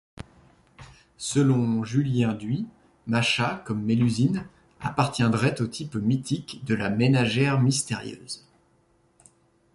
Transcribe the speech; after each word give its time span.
Selon 1.19 1.83
Julien 1.83 2.33
d'Huy, 2.33 2.65
Macha, 3.05 3.61
comme 3.67 3.83
Mélusine, 3.83 4.47
appartiendrait 4.79 5.61
au 5.61 5.67
type 5.67 5.93
mythique 5.93 6.65
de 6.65 6.73
la 6.73 6.89
ménagère 6.89 7.61
mystérieuse. 7.61 8.47